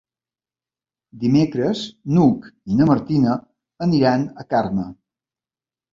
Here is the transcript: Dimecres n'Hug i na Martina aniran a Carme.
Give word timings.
Dimecres 1.23 1.83
n'Hug 2.15 2.49
i 2.73 2.77
na 2.79 2.89
Martina 2.93 3.37
aniran 3.87 4.29
a 4.45 4.51
Carme. 4.55 4.87